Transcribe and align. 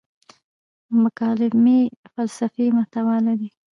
مکالمې 1.01 1.79
فلسفي 2.13 2.65
محتوا 2.77 3.15
لري. 3.27 3.49